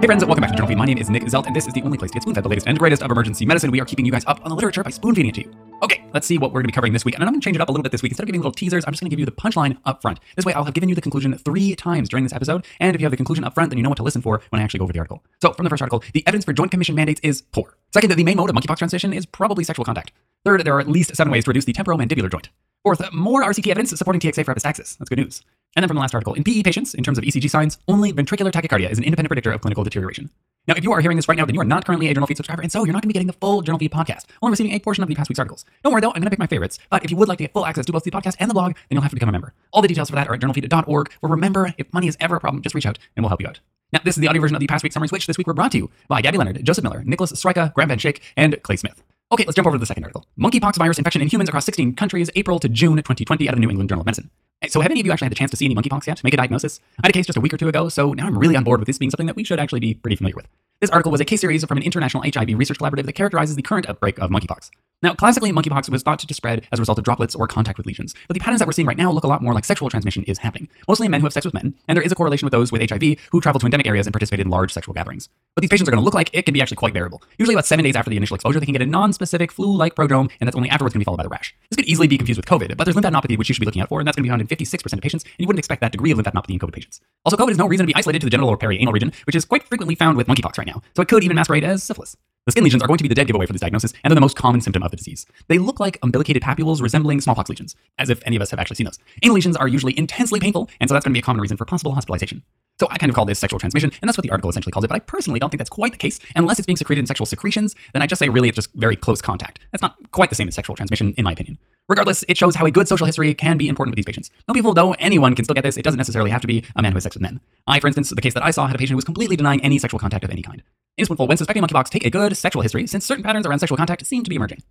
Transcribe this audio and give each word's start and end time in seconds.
Hey 0.00 0.06
friends, 0.06 0.24
welcome 0.24 0.40
back 0.40 0.50
to 0.50 0.56
Journal 0.56 0.68
Feed. 0.68 0.78
My 0.78 0.86
name 0.86 0.96
is 0.96 1.10
Nick 1.10 1.24
Zelt, 1.24 1.46
and 1.46 1.54
this 1.54 1.66
is 1.66 1.74
the 1.74 1.82
only 1.82 1.98
place 1.98 2.10
to 2.10 2.14
get 2.14 2.22
spoon-fed 2.22 2.42
the 2.42 2.48
latest 2.48 2.66
and 2.66 2.78
greatest 2.78 3.02
of 3.02 3.10
emergency 3.10 3.44
medicine. 3.44 3.70
We 3.70 3.82
are 3.82 3.84
keeping 3.84 4.06
you 4.06 4.12
guys 4.12 4.24
up 4.24 4.42
on 4.42 4.48
the 4.48 4.54
literature 4.54 4.82
by 4.82 4.88
spoon-feeding 4.88 5.28
it 5.28 5.34
to 5.34 5.42
you. 5.42 5.54
Okay, 5.82 6.02
let's 6.14 6.26
see 6.26 6.38
what 6.38 6.52
we're 6.52 6.60
going 6.60 6.68
to 6.68 6.68
be 6.68 6.72
covering 6.72 6.94
this 6.94 7.04
week. 7.04 7.16
And 7.16 7.22
I'm 7.22 7.28
going 7.28 7.38
to 7.38 7.44
change 7.44 7.54
it 7.54 7.60
up 7.60 7.68
a 7.68 7.70
little 7.70 7.82
bit 7.82 7.92
this 7.92 8.02
week. 8.02 8.12
Instead 8.12 8.22
of 8.22 8.28
giving 8.28 8.40
little 8.40 8.50
teasers, 8.50 8.82
I'm 8.86 8.94
just 8.94 9.02
going 9.02 9.10
to 9.10 9.14
give 9.14 9.20
you 9.20 9.26
the 9.26 9.32
punchline 9.32 9.76
up 9.84 10.00
front. 10.00 10.18
This 10.36 10.46
way, 10.46 10.54
I'll 10.54 10.64
have 10.64 10.72
given 10.72 10.88
you 10.88 10.94
the 10.94 11.02
conclusion 11.02 11.36
three 11.36 11.76
times 11.76 12.08
during 12.08 12.24
this 12.24 12.32
episode. 12.32 12.64
And 12.80 12.94
if 12.94 13.02
you 13.02 13.04
have 13.04 13.10
the 13.10 13.18
conclusion 13.18 13.44
up 13.44 13.52
front, 13.52 13.68
then 13.68 13.76
you 13.76 13.82
know 13.82 13.90
what 13.90 13.96
to 13.96 14.02
listen 14.02 14.22
for 14.22 14.40
when 14.48 14.62
I 14.62 14.64
actually 14.64 14.78
go 14.78 14.84
over 14.84 14.92
the 14.94 15.00
article. 15.00 15.22
So, 15.42 15.52
from 15.52 15.64
the 15.64 15.70
first 15.70 15.82
article, 15.82 16.02
the 16.14 16.26
evidence 16.26 16.46
for 16.46 16.54
Joint 16.54 16.70
Commission 16.70 16.94
mandates 16.94 17.20
is 17.22 17.42
poor. 17.42 17.76
Second, 17.92 18.08
that 18.08 18.16
the 18.16 18.24
main 18.24 18.38
mode 18.38 18.48
of 18.48 18.56
monkeypox 18.56 18.78
transmission 18.78 19.12
is 19.12 19.26
probably 19.26 19.64
sexual 19.64 19.84
contact. 19.84 20.12
Third, 20.46 20.64
there 20.64 20.74
are 20.74 20.80
at 20.80 20.88
least 20.88 21.14
seven 21.14 21.30
ways 21.30 21.44
to 21.44 21.50
reduce 21.50 21.66
the 21.66 21.74
temporomandibular 21.74 22.30
joint. 22.30 22.48
Fourth, 22.84 23.02
more 23.12 23.44
RCT 23.44 23.70
evidence 23.70 23.90
supporting 23.90 24.20
TXA 24.20 24.46
for 24.46 24.54
epistaxis. 24.54 24.96
That's 24.96 25.10
good 25.10 25.18
news. 25.18 25.42
And 25.76 25.82
then 25.82 25.88
from 25.88 25.96
the 25.96 26.00
last 26.00 26.14
article, 26.14 26.34
in 26.34 26.42
PE 26.42 26.62
patients, 26.62 26.94
in 26.94 27.04
terms 27.04 27.16
of 27.16 27.24
ECG 27.24 27.48
signs, 27.48 27.78
only 27.86 28.12
ventricular 28.12 28.50
tachycardia 28.50 28.90
is 28.90 28.98
an 28.98 29.04
independent 29.04 29.28
predictor 29.28 29.52
of 29.52 29.60
clinical 29.60 29.84
deterioration. 29.84 30.30
Now, 30.66 30.74
if 30.76 30.84
you 30.84 30.92
are 30.92 31.00
hearing 31.00 31.16
this 31.16 31.28
right 31.28 31.38
now, 31.38 31.44
then 31.46 31.54
you 31.54 31.60
are 31.60 31.64
not 31.64 31.84
currently 31.84 32.08
a 32.08 32.14
Journal 32.14 32.26
Feed 32.26 32.36
subscriber, 32.36 32.62
and 32.62 32.70
so 32.70 32.84
you're 32.84 32.92
not 32.92 33.02
going 33.02 33.02
to 33.02 33.08
be 33.08 33.12
getting 33.14 33.28
the 33.28 33.34
full 33.34 33.62
Journal 33.62 33.78
Feed 33.78 33.92
podcast, 33.92 34.24
only 34.42 34.52
receiving 34.52 34.72
a 34.72 34.78
portion 34.80 35.02
of 35.02 35.08
the 35.08 35.14
past 35.14 35.28
week's 35.28 35.38
articles. 35.38 35.64
Don't 35.82 35.92
worry 35.92 36.00
though, 36.00 36.08
I'm 36.08 36.20
going 36.20 36.24
to 36.24 36.30
pick 36.30 36.38
my 36.38 36.46
favorites. 36.46 36.78
But 36.90 37.04
if 37.04 37.10
you 37.10 37.16
would 37.16 37.28
like 37.28 37.38
to 37.38 37.44
get 37.44 37.52
full 37.52 37.64
access 37.64 37.86
to 37.86 37.92
both 37.92 38.04
the 38.04 38.10
podcast 38.10 38.36
and 38.40 38.50
the 38.50 38.54
blog, 38.54 38.74
then 38.74 38.82
you'll 38.90 39.02
have 39.02 39.10
to 39.12 39.16
become 39.16 39.28
a 39.28 39.32
member. 39.32 39.54
All 39.72 39.80
the 39.80 39.88
details 39.88 40.10
for 40.10 40.16
that 40.16 40.28
are 40.28 40.34
at 40.34 40.40
journalfeed.org. 40.40 41.12
Where 41.20 41.30
remember, 41.30 41.72
if 41.78 41.92
money 41.92 42.08
is 42.08 42.16
ever 42.20 42.36
a 42.36 42.40
problem, 42.40 42.62
just 42.62 42.74
reach 42.74 42.86
out 42.86 42.98
and 43.16 43.22
we'll 43.22 43.30
help 43.30 43.40
you 43.40 43.46
out. 43.46 43.60
Now, 43.92 44.00
this 44.04 44.16
is 44.16 44.20
the 44.20 44.28
audio 44.28 44.40
version 44.40 44.54
of 44.54 44.60
the 44.60 44.66
past 44.66 44.82
week's 44.82 44.94
summaries, 44.94 45.12
which 45.12 45.26
this 45.26 45.38
week 45.38 45.46
were 45.46 45.54
brought 45.54 45.72
to 45.72 45.78
you 45.78 45.90
by 46.08 46.20
Gabby 46.20 46.38
Leonard, 46.38 46.64
Joseph 46.64 46.84
Miller, 46.84 47.02
Nicholas 47.04 47.32
Stryka, 47.32 47.72
Graham 47.74 47.88
Ben 47.88 47.98
Shake, 47.98 48.22
and 48.36 48.60
Clay 48.62 48.76
Smith. 48.76 49.02
Okay, 49.32 49.44
let's 49.44 49.56
jump 49.56 49.66
over 49.66 49.76
to 49.76 49.80
the 49.80 49.86
second 49.86 50.04
article. 50.04 50.26
Monkeypox 50.38 50.76
virus 50.76 50.98
infection 50.98 51.22
in 51.22 51.28
humans 51.28 51.48
across 51.48 51.64
16 51.64 51.94
countries, 51.94 52.30
April 52.34 52.58
to 52.58 52.68
June 52.68 52.96
2020, 52.96 53.48
out 53.48 53.54
of 53.54 53.56
the 53.56 53.60
New 53.60 53.70
England 53.70 53.88
Journal 53.88 54.02
of 54.02 54.06
Medicine. 54.06 54.30
So, 54.70 54.80
have 54.80 54.90
any 54.92 55.00
of 55.00 55.06
you 55.06 55.10
actually 55.10 55.26
had 55.26 55.32
the 55.32 55.36
chance 55.36 55.50
to 55.50 55.56
see 55.56 55.64
any 55.64 55.74
monkeypox 55.74 56.06
yet? 56.06 56.22
Make 56.22 56.32
a 56.32 56.36
diagnosis? 56.36 56.78
I 57.02 57.06
had 57.06 57.10
a 57.10 57.12
case 57.12 57.26
just 57.26 57.36
a 57.36 57.40
week 57.40 57.52
or 57.52 57.56
two 57.56 57.68
ago, 57.68 57.88
so 57.88 58.12
now 58.12 58.26
I'm 58.26 58.38
really 58.38 58.54
on 58.54 58.62
board 58.62 58.78
with 58.78 58.86
this 58.86 58.98
being 58.98 59.10
something 59.10 59.26
that 59.26 59.34
we 59.34 59.42
should 59.42 59.58
actually 59.58 59.80
be 59.80 59.94
pretty 59.94 60.14
familiar 60.14 60.36
with. 60.36 60.46
This 60.80 60.90
article 60.90 61.10
was 61.10 61.20
a 61.20 61.24
case 61.24 61.40
series 61.40 61.64
from 61.64 61.76
an 61.76 61.82
international 61.82 62.22
HIV 62.22 62.56
research 62.56 62.78
collaborative 62.78 63.06
that 63.06 63.14
characterizes 63.14 63.56
the 63.56 63.62
current 63.62 63.88
outbreak 63.88 64.18
of 64.18 64.30
monkeypox. 64.30 64.70
Now, 65.02 65.14
classically, 65.14 65.50
monkeypox 65.50 65.88
was 65.88 66.02
thought 66.02 66.18
to 66.18 66.34
spread 66.34 66.66
as 66.70 66.78
a 66.78 66.82
result 66.82 66.98
of 66.98 67.04
droplets 67.04 67.34
or 67.34 67.46
contact 67.46 67.78
with 67.78 67.86
lesions, 67.86 68.14
but 68.28 68.34
the 68.34 68.40
patterns 68.40 68.58
that 68.58 68.66
we're 68.68 68.72
seeing 68.72 68.86
right 68.86 68.98
now 68.98 69.10
look 69.10 69.24
a 69.24 69.28
lot 69.28 69.42
more 69.42 69.54
like 69.54 69.64
sexual 69.64 69.88
transmission 69.88 70.24
is 70.24 70.38
happening, 70.38 70.68
mostly 70.86 71.06
in 71.06 71.10
men 71.10 71.20
who 71.20 71.26
have 71.26 71.32
sex 71.32 71.46
with 71.46 71.54
men, 71.54 71.74
and 71.88 71.96
there 71.96 72.02
is 72.02 72.12
a 72.12 72.14
correlation 72.14 72.44
with 72.44 72.52
those 72.52 72.70
with 72.70 72.82
HIV 72.88 73.16
who 73.30 73.40
travel 73.40 73.58
to 73.58 73.66
endemic 73.66 73.86
areas 73.86 74.06
and 74.06 74.12
participate 74.12 74.40
in 74.40 74.50
large 74.50 74.74
sexual 74.74 74.92
gatherings. 74.92 75.30
What 75.54 75.62
these 75.62 75.70
patients 75.70 75.88
are 75.88 75.92
going 75.92 76.02
to 76.02 76.04
look 76.04 76.12
like, 76.12 76.28
it 76.34 76.44
can 76.44 76.52
be 76.52 76.60
actually 76.60 76.76
quite 76.76 76.92
variable. 76.92 77.22
Usually 77.38 77.54
about 77.54 77.64
seven 77.64 77.82
days 77.82 77.96
after 77.96 78.10
the 78.10 78.18
initial 78.18 78.34
exposure, 78.34 78.60
they 78.60 78.66
can 78.66 78.74
get 78.74 78.82
a 78.82 78.86
non-specific 78.86 79.52
flu-like 79.52 79.94
prodrome, 79.94 80.30
and 80.38 80.46
that's 80.46 80.56
only 80.56 80.68
afterwards 80.68 80.92
going 80.92 81.00
to 81.00 81.04
be 81.04 81.06
followed 81.06 81.16
by 81.16 81.22
the 81.22 81.30
rash. 81.30 81.54
This 81.70 81.76
could 81.76 81.86
easily 81.86 82.06
be 82.06 82.18
confused 82.18 82.38
with 82.38 82.46
COVID, 82.46 82.76
but 82.76 82.84
there's 82.84 82.96
lymphadenopathy 82.96 83.38
which 83.38 83.48
you 83.48 83.54
should 83.54 83.60
be 83.60 83.66
looking 83.66 83.80
out 83.80 83.88
for, 83.88 84.00
and 84.00 84.06
that's 84.06 84.16
going 84.16 84.24
to 84.24 84.28
be 84.28 84.30
found 84.30 84.42
in 84.42 84.48
56% 84.48 84.92
of 84.92 85.00
patients, 85.00 85.24
and 85.24 85.32
you 85.38 85.46
wouldn't 85.46 85.58
expect 85.60 85.80
that 85.80 85.92
degree 85.92 86.10
of 86.10 86.18
lymphadenopathy 86.18 86.50
in 86.50 86.58
COVID 86.58 86.74
patients. 86.74 87.00
Also, 87.24 87.38
COVID 87.38 87.52
is 87.52 87.58
no 87.58 87.66
reason 87.66 87.86
to 87.86 87.90
be 87.90 87.96
isolated 87.96 88.18
to 88.18 88.26
the 88.26 88.30
genital 88.30 88.50
or 88.50 88.58
perianal 88.58 88.92
region, 88.92 89.12
which 89.24 89.34
is 89.34 89.46
quite 89.46 89.62
frequently 89.62 89.94
found 89.94 90.18
with 90.18 90.26
monkeypox 90.26 90.58
right 90.58 90.66
now, 90.66 90.82
so 90.94 91.00
it 91.00 91.08
could 91.08 91.24
even 91.24 91.36
masquerade 91.36 91.64
as 91.64 91.82
syphilis. 91.82 92.16
The 92.50 92.54
skin 92.54 92.64
lesions 92.64 92.82
are 92.82 92.88
going 92.88 92.98
to 92.98 93.04
be 93.04 93.08
the 93.08 93.14
dead 93.14 93.28
giveaway 93.28 93.46
for 93.46 93.52
this 93.52 93.60
diagnosis, 93.60 93.92
and 94.02 94.10
they're 94.10 94.16
the 94.16 94.20
most 94.20 94.36
common 94.36 94.60
symptom 94.60 94.82
of 94.82 94.90
the 94.90 94.96
disease. 94.96 95.24
They 95.46 95.58
look 95.58 95.78
like 95.78 96.00
umbilicated 96.02 96.42
papules 96.42 96.82
resembling 96.82 97.20
smallpox 97.20 97.48
lesions, 97.48 97.76
as 97.96 98.10
if 98.10 98.20
any 98.26 98.34
of 98.34 98.42
us 98.42 98.50
have 98.50 98.58
actually 98.58 98.74
seen 98.74 98.86
those. 98.86 98.98
Anal 99.22 99.36
lesions 99.36 99.56
are 99.56 99.68
usually 99.68 99.96
intensely 99.96 100.40
painful, 100.40 100.68
and 100.80 100.90
so 100.90 100.94
that's 100.94 101.04
going 101.04 101.12
to 101.12 101.14
be 101.14 101.20
a 101.20 101.22
common 101.22 101.40
reason 101.40 101.56
for 101.56 101.64
possible 101.64 101.94
hospitalization. 101.94 102.42
So 102.80 102.88
I 102.90 102.98
kind 102.98 103.08
of 103.08 103.14
call 103.14 103.24
this 103.24 103.38
sexual 103.38 103.60
transmission, 103.60 103.92
and 104.02 104.08
that's 104.08 104.18
what 104.18 104.24
the 104.24 104.32
article 104.32 104.50
essentially 104.50 104.72
calls 104.72 104.84
it, 104.84 104.88
but 104.88 104.96
I 104.96 104.98
personally 104.98 105.38
don't 105.38 105.50
think 105.50 105.60
that's 105.60 105.70
quite 105.70 105.92
the 105.92 105.98
case. 105.98 106.18
Unless 106.34 106.58
it's 106.58 106.66
being 106.66 106.76
secreted 106.76 107.02
in 107.02 107.06
sexual 107.06 107.24
secretions, 107.24 107.76
then 107.92 108.02
I 108.02 108.08
just 108.08 108.18
say 108.18 108.28
really 108.28 108.48
it's 108.48 108.56
just 108.56 108.74
very 108.74 108.96
close 108.96 109.22
contact. 109.22 109.60
That's 109.70 109.82
not 109.82 109.94
quite 110.10 110.30
the 110.30 110.34
same 110.34 110.48
as 110.48 110.56
sexual 110.56 110.74
transmission, 110.74 111.14
in 111.16 111.22
my 111.22 111.30
opinion. 111.30 111.56
Regardless, 111.88 112.24
it 112.28 112.36
shows 112.36 112.56
how 112.56 112.66
a 112.66 112.72
good 112.72 112.88
social 112.88 113.06
history 113.06 113.32
can 113.32 113.58
be 113.58 113.68
important 113.68 113.92
with 113.92 113.96
these 113.96 114.12
patients. 114.12 114.28
No 114.48 114.54
people, 114.54 114.74
though 114.74 114.94
anyone 114.94 115.36
can 115.36 115.44
still 115.44 115.54
get 115.54 115.62
this, 115.62 115.76
it 115.76 115.84
doesn't 115.84 115.98
necessarily 115.98 116.32
have 116.32 116.40
to 116.40 116.48
be 116.48 116.64
a 116.74 116.82
man 116.82 116.90
who 116.90 116.96
has 116.96 117.04
sex 117.04 117.14
with 117.14 117.22
men. 117.22 117.40
I, 117.68 117.78
for 117.78 117.86
instance, 117.86 118.10
the 118.10 118.20
case 118.20 118.34
that 118.34 118.44
I 118.44 118.50
saw 118.50 118.66
had 118.66 118.74
a 118.74 118.78
patient 118.80 118.94
who 118.94 118.96
was 118.96 119.04
completely 119.04 119.36
denying 119.36 119.62
any 119.62 119.78
sexual 119.78 120.00
contact 120.00 120.24
of 120.24 120.30
any 120.30 120.42
kind. 120.42 120.64
In 121.00 121.06
when 121.06 121.38
suspecting 121.38 121.62
monkeypox, 121.62 121.88
take 121.88 122.04
a 122.04 122.10
good 122.10 122.36
sexual 122.36 122.60
history, 122.60 122.86
since 122.86 123.06
certain 123.06 123.24
patterns 123.24 123.46
around 123.46 123.58
sexual 123.58 123.78
contact 123.78 124.04
seem 124.04 124.22
to 124.22 124.28
be 124.28 124.36
emerging. 124.36 124.62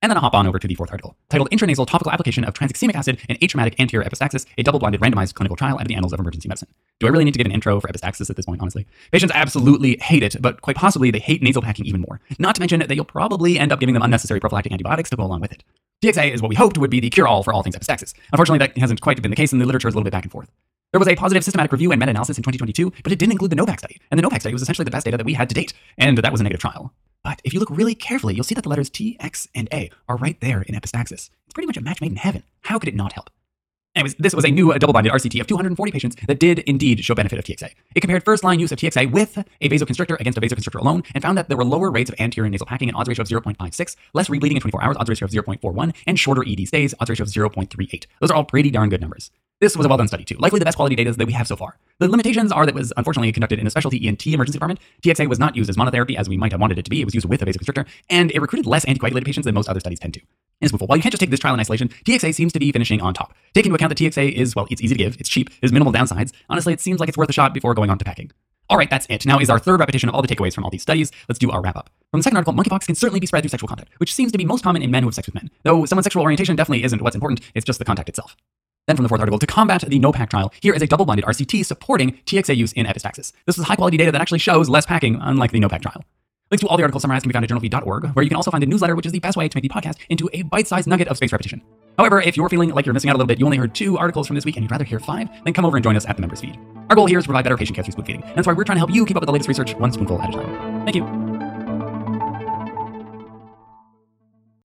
And 0.00 0.10
then 0.10 0.16
I'll 0.16 0.22
hop 0.22 0.34
on 0.34 0.46
over 0.46 0.58
to 0.58 0.66
the 0.66 0.74
fourth 0.74 0.90
article, 0.90 1.14
titled 1.28 1.50
Intranasal 1.50 1.86
Topical 1.86 2.10
Application 2.10 2.42
of 2.44 2.54
Tranexamic 2.54 2.94
Acid 2.94 3.18
in 3.28 3.36
Atraumatic 3.36 3.78
Anterior 3.78 4.08
Epistaxis, 4.08 4.46
a 4.56 4.62
double-blinded 4.62 5.02
randomized 5.02 5.34
clinical 5.34 5.56
trial 5.56 5.74
out 5.74 5.82
of 5.82 5.88
the 5.88 5.94
Annals 5.94 6.14
of 6.14 6.20
Emergency 6.20 6.48
Medicine. 6.48 6.68
Do 7.00 7.06
I 7.06 7.10
really 7.10 7.24
need 7.24 7.32
to 7.34 7.38
give 7.38 7.46
an 7.46 7.52
intro 7.52 7.78
for 7.80 7.88
epistaxis 7.88 8.30
at 8.30 8.36
this 8.36 8.46
point, 8.46 8.62
honestly? 8.62 8.86
Patients 9.12 9.32
absolutely 9.34 9.98
hate 9.98 10.22
it, 10.22 10.36
but 10.40 10.62
quite 10.62 10.76
possibly 10.76 11.10
they 11.10 11.18
hate 11.18 11.42
nasal 11.42 11.60
packing 11.60 11.84
even 11.84 12.00
more. 12.00 12.20
Not 12.38 12.54
to 12.54 12.62
mention 12.62 12.80
that 12.80 12.94
you'll 12.94 13.04
probably 13.04 13.58
end 13.58 13.72
up 13.72 13.80
giving 13.80 13.92
them 13.92 14.02
unnecessary 14.02 14.40
prophylactic 14.40 14.72
antibiotics 14.72 15.10
to 15.10 15.16
go 15.16 15.22
along 15.24 15.42
with 15.42 15.52
it. 15.52 15.64
TXA 16.02 16.32
is 16.32 16.40
what 16.40 16.48
we 16.48 16.54
hoped 16.54 16.78
would 16.78 16.90
be 16.90 17.00
the 17.00 17.10
cure-all 17.10 17.42
for 17.42 17.52
all 17.52 17.62
things 17.62 17.76
epistaxis. 17.76 18.14
Unfortunately, 18.32 18.58
that 18.58 18.76
hasn't 18.78 19.02
quite 19.02 19.20
been 19.20 19.30
the 19.30 19.36
case, 19.36 19.52
and 19.52 19.60
the 19.60 19.66
literature 19.66 19.88
is 19.88 19.94
a 19.94 19.98
little 19.98 20.04
bit 20.04 20.12
back 20.12 20.24
and 20.24 20.32
forth. 20.32 20.50
There 20.94 21.00
was 21.00 21.08
a 21.08 21.16
positive 21.16 21.42
systematic 21.42 21.72
review 21.72 21.90
and 21.90 21.98
meta-analysis 21.98 22.38
in 22.38 22.44
2022, 22.44 22.92
but 23.02 23.10
it 23.10 23.18
didn't 23.18 23.32
include 23.32 23.50
the 23.50 23.56
NoPAC 23.56 23.80
study, 23.80 24.00
and 24.12 24.16
the 24.16 24.22
NoPAC 24.22 24.38
study 24.38 24.52
was 24.52 24.62
essentially 24.62 24.84
the 24.84 24.92
best 24.92 25.04
data 25.04 25.16
that 25.16 25.26
we 25.26 25.34
had 25.34 25.48
to 25.48 25.54
date, 25.56 25.72
and 25.98 26.16
that 26.16 26.30
was 26.30 26.40
a 26.40 26.44
negative 26.44 26.60
trial. 26.60 26.94
But 27.24 27.40
if 27.42 27.52
you 27.52 27.58
look 27.58 27.68
really 27.68 27.96
carefully, 27.96 28.36
you'll 28.36 28.44
see 28.44 28.54
that 28.54 28.62
the 28.62 28.68
letters 28.68 28.90
T, 28.90 29.16
X, 29.18 29.48
and 29.56 29.68
A 29.72 29.90
are 30.08 30.16
right 30.16 30.40
there 30.40 30.62
in 30.62 30.76
epistaxis. 30.76 31.30
It's 31.46 31.52
pretty 31.52 31.66
much 31.66 31.76
a 31.76 31.80
match 31.80 32.00
made 32.00 32.12
in 32.12 32.16
heaven. 32.16 32.44
How 32.60 32.78
could 32.78 32.88
it 32.88 32.94
not 32.94 33.14
help? 33.14 33.30
Anyways, 33.96 34.14
this 34.20 34.36
was 34.36 34.44
a 34.44 34.52
new 34.52 34.72
double-blinded 34.72 35.12
RCT 35.12 35.40
of 35.40 35.48
240 35.48 35.90
patients 35.90 36.16
that 36.28 36.38
did 36.38 36.60
indeed 36.60 37.04
show 37.04 37.16
benefit 37.16 37.40
of 37.40 37.44
TXA. 37.44 37.72
It 37.96 38.00
compared 38.00 38.24
first-line 38.24 38.60
use 38.60 38.70
of 38.70 38.78
TXA 38.78 39.10
with 39.10 39.36
a 39.38 39.68
vasoconstrictor 39.68 40.20
against 40.20 40.38
a 40.38 40.40
vasoconstrictor 40.40 40.80
alone 40.80 41.02
and 41.12 41.22
found 41.24 41.36
that 41.38 41.48
there 41.48 41.56
were 41.56 41.64
lower 41.64 41.90
rates 41.90 42.08
of 42.08 42.14
anterior 42.20 42.48
nasal 42.48 42.66
packing, 42.66 42.88
an 42.88 42.94
odds 42.94 43.08
ratio 43.08 43.22
of 43.22 43.28
0.56, 43.28 43.96
less 44.12 44.28
rebleeding 44.28 44.54
in 44.54 44.60
24 44.60 44.84
hours, 44.84 44.96
odds 45.00 45.10
ratio 45.10 45.26
of 45.26 45.32
0.41, 45.32 45.92
and 46.06 46.20
shorter 46.20 46.44
ED 46.46 46.68
stays, 46.68 46.94
odds 47.00 47.10
ratio 47.10 47.24
of 47.24 47.30
0.38. 47.30 48.06
Those 48.20 48.30
are 48.30 48.34
all 48.34 48.44
pretty 48.44 48.70
darn 48.70 48.90
good 48.90 49.00
numbers. 49.00 49.32
This 49.64 49.78
was 49.78 49.86
a 49.86 49.88
well-done 49.88 50.08
study 50.08 50.24
too, 50.24 50.36
likely 50.36 50.58
the 50.58 50.66
best 50.66 50.76
quality 50.76 50.94
data 50.94 51.10
that 51.10 51.26
we 51.26 51.32
have 51.32 51.48
so 51.48 51.56
far. 51.56 51.78
The 51.98 52.06
limitations 52.06 52.52
are 52.52 52.66
that 52.66 52.74
it 52.74 52.78
was 52.78 52.92
unfortunately 52.98 53.32
conducted 53.32 53.58
in 53.58 53.66
a 53.66 53.70
specialty 53.70 54.06
ENT 54.06 54.26
emergency 54.26 54.58
department. 54.58 54.78
TXA 55.02 55.26
was 55.26 55.38
not 55.38 55.56
used 55.56 55.70
as 55.70 55.78
monotherapy 55.78 56.16
as 56.16 56.28
we 56.28 56.36
might 56.36 56.52
have 56.52 56.60
wanted 56.60 56.78
it 56.78 56.84
to 56.84 56.90
be. 56.90 57.00
It 57.00 57.06
was 57.06 57.14
used 57.14 57.26
with 57.26 57.40
a 57.40 57.46
vasoconstrictor, 57.46 57.86
and 58.10 58.30
it 58.32 58.42
recruited 58.42 58.66
less 58.66 58.84
anticoagulated 58.84 59.24
patients 59.24 59.46
than 59.46 59.54
most 59.54 59.70
other 59.70 59.80
studies 59.80 60.00
tend 60.00 60.12
to. 60.12 60.20
And 60.60 60.68
Spoonful, 60.68 60.88
while 60.88 60.98
you 60.98 61.02
can't 61.02 61.14
just 61.14 61.20
take 61.20 61.30
this 61.30 61.40
trial 61.40 61.54
in 61.54 61.60
isolation, 61.60 61.88
TXA 61.88 62.34
seems 62.34 62.52
to 62.52 62.58
be 62.58 62.72
finishing 62.72 63.00
on 63.00 63.14
top. 63.14 63.32
Take 63.54 63.64
into 63.64 63.74
account 63.74 63.88
that 63.88 63.96
TXA 63.96 64.32
is, 64.32 64.54
well, 64.54 64.66
it's 64.68 64.82
easy 64.82 64.96
to 64.96 65.02
give, 65.02 65.18
it's 65.18 65.30
cheap, 65.30 65.48
there's 65.62 65.72
minimal 65.72 65.94
downsides. 65.94 66.34
Honestly, 66.50 66.74
it 66.74 66.82
seems 66.82 67.00
like 67.00 67.08
it's 67.08 67.16
worth 67.16 67.30
a 67.30 67.32
shot 67.32 67.54
before 67.54 67.72
going 67.72 67.88
on 67.88 67.96
to 67.96 68.04
packing. 68.04 68.32
All 68.68 68.76
right, 68.76 68.90
that's 68.90 69.06
it. 69.08 69.24
Now 69.24 69.38
is 69.38 69.48
our 69.48 69.58
third 69.58 69.80
repetition 69.80 70.10
of 70.10 70.14
all 70.14 70.20
the 70.20 70.28
takeaways 70.28 70.54
from 70.54 70.64
all 70.64 70.70
these 70.70 70.82
studies. 70.82 71.10
Let's 71.26 71.38
do 71.38 71.50
our 71.50 71.62
wrap 71.62 71.76
up. 71.76 71.88
From 72.10 72.20
the 72.20 72.24
second 72.24 72.36
article, 72.36 72.52
monkeypox 72.52 72.84
can 72.84 72.96
certainly 72.96 73.20
be 73.20 73.26
spread 73.26 73.42
through 73.42 73.48
sexual 73.48 73.68
contact, 73.68 73.88
which 73.96 74.12
seems 74.12 74.30
to 74.32 74.36
be 74.36 74.44
most 74.44 74.62
common 74.62 74.82
in 74.82 74.90
men 74.90 75.04
who 75.04 75.08
have 75.08 75.14
sex 75.14 75.26
with 75.26 75.34
men. 75.34 75.50
Though 75.62 75.86
someone's 75.86 76.04
sexual 76.04 76.22
orientation 76.22 76.54
definitely 76.54 76.84
isn't 76.84 77.00
what's 77.00 77.14
important, 77.14 77.40
it's 77.54 77.64
just 77.64 77.78
the 77.78 77.84
contact 77.86 78.08
itself. 78.08 78.36
Then 78.86 78.96
from 78.96 79.02
the 79.02 79.08
fourth 79.08 79.20
article, 79.20 79.38
to 79.38 79.46
combat 79.46 79.82
the 79.82 79.98
no-pack 79.98 80.30
trial, 80.30 80.52
here 80.60 80.74
is 80.74 80.82
a 80.82 80.86
double-blinded 80.86 81.24
RCT 81.24 81.64
supporting 81.64 82.12
TXA 82.26 82.56
use 82.56 82.72
in 82.72 82.86
epistaxis. 82.86 83.32
This 83.46 83.56
is 83.56 83.64
high-quality 83.64 83.96
data 83.96 84.12
that 84.12 84.20
actually 84.20 84.40
shows 84.40 84.68
less 84.68 84.84
packing, 84.84 85.18
unlike 85.20 85.52
the 85.52 85.60
no-pack 85.60 85.82
trial. 85.82 86.04
Links 86.50 86.60
to 86.60 86.68
all 86.68 86.76
the 86.76 86.82
articles 86.82 87.02
summarized 87.02 87.22
can 87.22 87.30
be 87.30 87.32
found 87.32 87.44
at 87.44 87.50
journalfeed.org, 87.50 88.10
where 88.14 88.22
you 88.22 88.28
can 88.28 88.36
also 88.36 88.50
find 88.50 88.62
a 88.62 88.66
newsletter, 88.66 88.94
which 88.94 89.06
is 89.06 89.12
the 89.12 89.18
best 89.20 89.36
way 89.36 89.48
to 89.48 89.56
make 89.56 89.62
the 89.62 89.70
podcast 89.70 89.96
into 90.10 90.28
a 90.34 90.42
bite-sized 90.42 90.86
nugget 90.86 91.08
of 91.08 91.16
space 91.16 91.32
repetition. 91.32 91.62
However, 91.96 92.20
if 92.20 92.36
you're 92.36 92.48
feeling 92.48 92.70
like 92.70 92.84
you're 92.84 92.92
missing 92.92 93.08
out 93.08 93.14
a 93.14 93.18
little 93.18 93.26
bit, 93.26 93.38
you 93.38 93.46
only 93.46 93.56
heard 93.56 93.74
two 93.74 93.96
articles 93.96 94.26
from 94.26 94.34
this 94.34 94.44
week 94.44 94.56
and 94.56 94.64
you'd 94.64 94.70
rather 94.70 94.84
hear 94.84 95.00
five, 95.00 95.28
then 95.44 95.54
come 95.54 95.64
over 95.64 95.76
and 95.76 95.84
join 95.84 95.96
us 95.96 96.04
at 96.06 96.16
the 96.16 96.20
members 96.20 96.40
feed. 96.40 96.58
Our 96.90 96.96
goal 96.96 97.06
here 97.06 97.18
is 97.18 97.24
to 97.24 97.28
provide 97.28 97.44
better 97.44 97.56
patient 97.56 97.76
care 97.76 97.84
through 97.84 97.92
spoon 97.92 98.04
feeding, 98.04 98.22
and 98.24 98.36
that's 98.36 98.46
why 98.46 98.52
we're 98.52 98.64
trying 98.64 98.76
to 98.76 98.80
help 98.80 98.92
you 98.92 99.06
keep 99.06 99.16
up 99.16 99.22
with 99.22 99.28
the 99.28 99.32
latest 99.32 99.48
research 99.48 99.74
one 99.76 99.90
spoonful 99.90 100.20
at 100.20 100.28
a 100.28 100.32
time. 100.32 100.84
Thank 100.84 100.96
you. 100.96 101.23